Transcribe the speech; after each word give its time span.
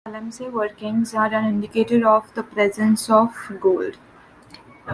Galamsey 0.07 0.49
workings 0.51 1.13
are 1.13 1.27
an 1.27 1.45
indicator 1.45 2.07
of 2.09 2.33
the 2.33 2.41
presence 2.41 3.07
of 3.07 3.35
gold. 3.59 3.99